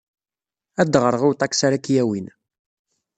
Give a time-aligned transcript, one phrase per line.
[0.81, 2.27] Ad d-ɣreɣ i uṭaksi ara k-yawin.